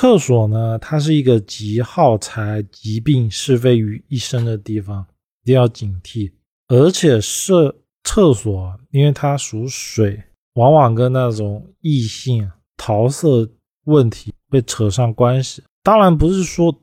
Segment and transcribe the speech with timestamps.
[0.00, 5.04] 厕所呢，它是一个集耗财、疾病、是非于一身的地方，
[5.42, 6.32] 一定要警惕。
[6.68, 7.52] 而且是
[8.02, 10.18] 厕所，因为它属水，
[10.54, 13.46] 往往跟那种异性桃色
[13.84, 15.62] 问题会扯上关系。
[15.82, 16.74] 当然不是说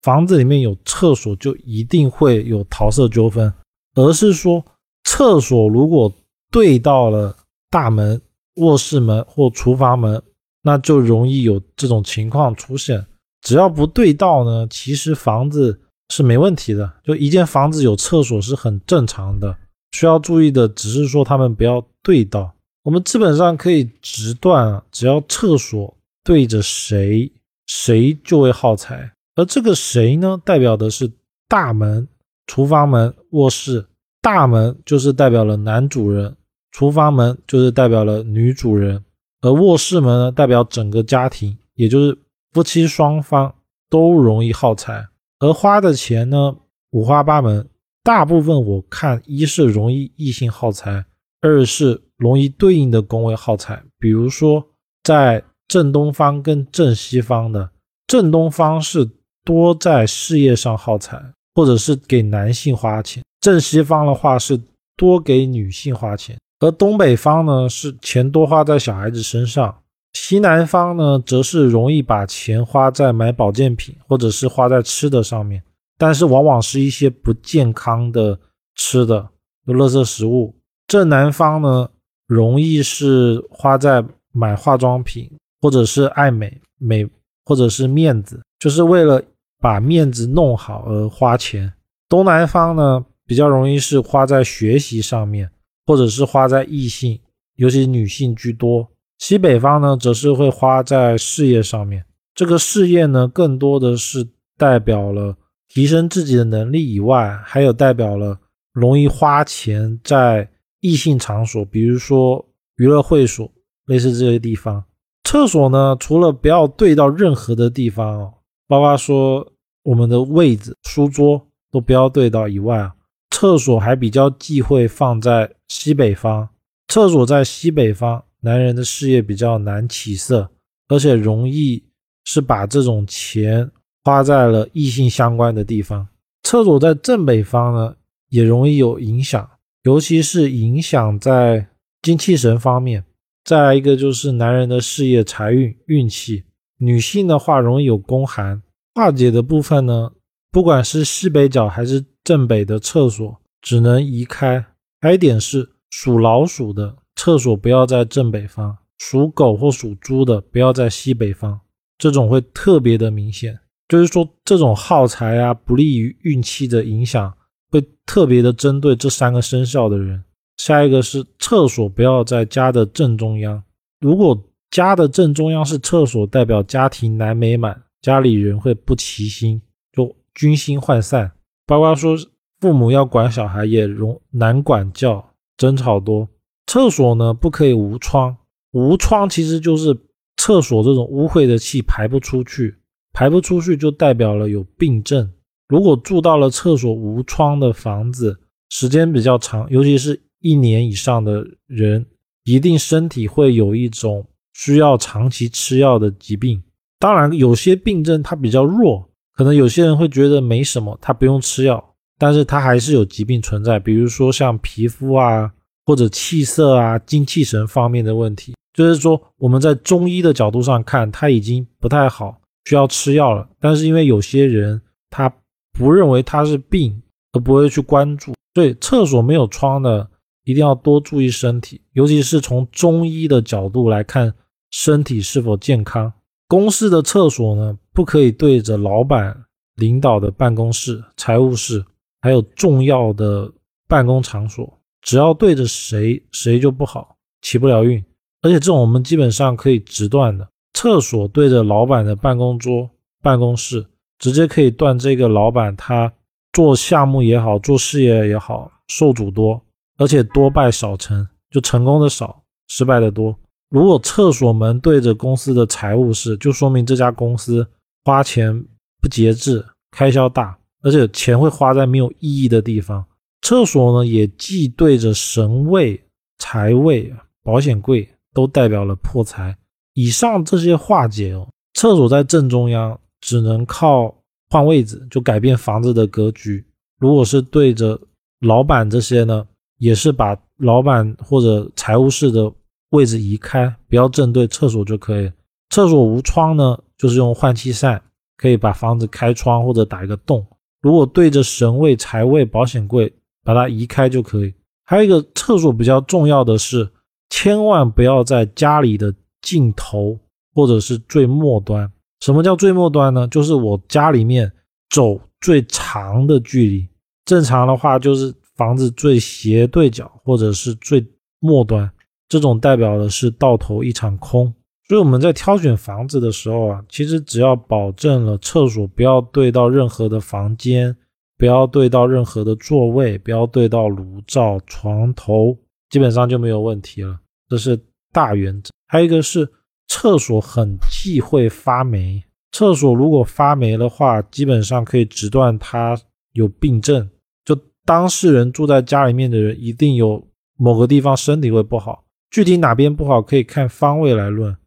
[0.00, 3.52] 房子里面有厕所就一定会有桃色纠纷，
[3.96, 4.64] 而是说
[5.04, 6.10] 厕所如果
[6.50, 7.36] 对到了
[7.68, 8.18] 大门、
[8.54, 10.22] 卧室门或厨房门。
[10.66, 13.06] 那就容易有这种情况出现。
[13.40, 16.92] 只要不对道呢，其实房子是没问题的。
[17.04, 19.56] 就一间房子有厕所是很正常的。
[19.92, 22.52] 需要注意的只是说他们不要对道。
[22.82, 27.30] 我们基本上可以直断，只要厕所对着谁，
[27.66, 29.12] 谁就会耗财。
[29.36, 31.08] 而这个谁呢，代表的是
[31.46, 32.08] 大门、
[32.48, 33.86] 厨房门、卧室。
[34.20, 36.34] 大门就是代表了男主人，
[36.72, 39.04] 厨房门就是代表了女主人。
[39.46, 42.18] 而卧室门呢，代表整个家庭，也就是
[42.52, 43.54] 夫妻双方
[43.88, 45.06] 都容易耗财。
[45.38, 46.56] 而花的钱呢，
[46.90, 47.68] 五花八门，
[48.02, 51.04] 大部分我看一是容易异性耗财，
[51.40, 53.80] 二是容易对应的宫位耗财。
[54.00, 54.66] 比如说
[55.04, 57.70] 在正东方跟正西方的，
[58.08, 59.08] 正东方是
[59.44, 61.22] 多在事业上耗财，
[61.54, 64.60] 或者是给男性花钱；正西方的话是
[64.96, 66.36] 多给女性花钱。
[66.58, 69.70] 而东北方呢，是钱多花在小孩子身上；
[70.14, 75.62] 西南方呢，则是容易把钱花在买保健品或者是花在吃的上面，
[75.98, 78.38] 但是往往是一些不健康的
[78.74, 79.28] 吃的，
[79.66, 80.54] 有垃圾食物。
[80.86, 81.88] 正南方呢，
[82.26, 87.06] 容易是花在买化妆品或者是爱美美
[87.44, 89.22] 或者是面子，就是为了
[89.60, 91.72] 把面子弄好而花钱。
[92.08, 95.50] 东南方呢，比较容易是花在学习上面。
[95.86, 97.20] 或者是花在异性，
[97.54, 98.88] 尤其女性居多。
[99.18, 102.04] 西北方呢，则是会花在事业上面。
[102.34, 104.28] 这个事业呢，更多的是
[104.58, 105.34] 代表了
[105.68, 108.38] 提升自己的能力以外，还有代表了
[108.72, 112.44] 容易花钱在异性场所，比如说
[112.76, 113.50] 娱乐会所，
[113.86, 114.84] 类似这些地方。
[115.24, 118.34] 厕所呢，除了不要对到任何的地方哦，
[118.68, 119.46] 包括说
[119.82, 122.94] 我们的位子、书桌都不要对到以外啊。
[123.38, 126.48] 厕所还比较忌讳放在西北方，
[126.88, 130.50] 厕所在西北方，男人的事业比较难起色，
[130.88, 131.84] 而且容易
[132.24, 133.70] 是把这种钱
[134.02, 136.08] 花在了异性相关的地方。
[136.44, 137.94] 厕所在正北方呢，
[138.30, 139.46] 也容易有影响，
[139.82, 141.66] 尤其是影响在
[142.00, 143.04] 精气神方面。
[143.44, 146.44] 再来一个就是男人的事业、财运、运气，
[146.78, 148.62] 女性的话容易有宫寒。
[148.94, 150.12] 化解的部分呢，
[150.50, 152.02] 不管是西北角还是。
[152.26, 154.66] 正北的厕所只能移开。
[155.00, 161.60] 还有一点是，属老鼠的厕所不要在正北方，属狗或属猪的不要在西北方。
[161.96, 167.32] 这种会特别的明显，就是说这种耗财啊，不利于运气的影响，
[167.70, 170.24] 会特别的针对这三个生肖的人。
[170.56, 173.62] 下一个是厕所不要在家的正中央。
[174.00, 174.36] 如果
[174.72, 181.30] 家的正中央是厕所，代表家庭难美满，家里人会不齐心，就军心涣散。
[181.66, 182.16] 包括说
[182.60, 186.28] 父母要管小孩也容难管教，争吵多。
[186.66, 188.36] 厕所呢不可以无窗，
[188.72, 189.96] 无窗其实就是
[190.36, 192.76] 厕所这种污秽的气排不出去，
[193.12, 195.32] 排不出去就代表了有病症。
[195.68, 198.38] 如果住到了厕所无窗的房子，
[198.70, 202.06] 时间比较长，尤其是一年以上的人，
[202.44, 206.62] 一定身体会有一种需要长期吃药的疾病。
[206.98, 209.10] 当然，有些病症它比较弱。
[209.36, 215.52] 可能有些人会觉得没什么，他不用吃药，但是他还是有疾病存在，比如说像皮肤啊，
[215.84, 218.54] 或者气色啊、精气神方面的问题。
[218.72, 223.46] 就是说我们在中医的角度上看，他已经不太好，需要吃药了。
[223.60, 224.80] 但是因为有些人
[225.10, 225.30] 他
[225.72, 230.08] 不认为他是病，而不会去关注，所以厕所没有窗的
[230.44, 234.32] 一定要多注意身体，尤其是从中医的角度来看
[234.70, 236.12] 身体是否健康。
[236.48, 237.76] 公司的厕所呢？
[237.92, 239.44] 不可以对着老板、
[239.76, 241.84] 领导的办公室、财务室，
[242.20, 243.50] 还有重要的
[243.88, 248.04] 办公场所，只要对着谁，谁就不好，起不了运。
[248.42, 252.88] 而且这种我们基本上可以直断的，厕所对着老板的办公桌、
[253.22, 253.84] 办公室，
[254.18, 256.12] 直接可以断这个老板他
[256.52, 259.60] 做项目也好，做事业也好，受阻多，
[259.98, 263.36] 而且多败少成，就成功的少，失败的多。
[263.68, 267.66] 如果厕所门对着公司的财务室，就说明这家公司。
[268.04, 268.64] 花钱
[269.02, 273.04] 不节制，开销大，而且钱会花在没有意义的地方。
[273.42, 276.00] 厕所呢，也既对着神位、
[276.38, 279.56] 财位、保险柜，都代表了破财。
[279.94, 284.14] 以上这些化解哦，厕所在正中央，只能靠
[284.50, 286.64] 换位置就改变房子的格局。
[287.00, 288.00] 如果是对着
[288.38, 289.44] 老板这些呢，
[289.78, 292.52] 也是把老板或者财务室的
[292.90, 295.30] 位置移开，不要正对厕所就可以。
[295.70, 298.00] 厕所无窗呢，就是用换气扇，
[298.36, 300.46] 可以把房子开窗或者打一个洞。
[300.80, 303.12] 如果对着神位、财位、保险柜，
[303.42, 304.54] 把它移开就可以。
[304.84, 306.88] 还有一个厕所比较重要的是，
[307.28, 309.12] 千万不要在家里的
[309.42, 310.18] 尽头
[310.54, 311.90] 或者是最末端。
[312.20, 313.26] 什么叫最末端呢？
[313.26, 314.50] 就是我家里面
[314.88, 316.88] 走最长的距离。
[317.24, 321.04] 正常的话就是房子最斜对角或者是最
[321.40, 321.90] 末端，
[322.28, 324.52] 这种代表的是到头一场空。
[324.88, 330.96] 所以我们在挑选房子的时候啊，其实只要保证了厕所不要对到任何的房间，
[331.36, 335.58] 不要对到任何的座位，不要对到炉灶、床头，
[335.90, 337.18] 基本上就没有问题了。
[337.48, 337.76] 这是
[338.12, 338.70] 大原则。
[338.86, 339.48] 还有一个是
[339.88, 345.98] 厕所很忌讳发霉，厕所如果发霉的话，基本上可以直断它
[346.32, 347.10] 有病症。
[347.44, 350.24] 就当事人住在家里面的人，一定有
[350.56, 352.04] 某个地方身体会不好，
[352.36, 354.58] 具体哪边不好可以看方位来论。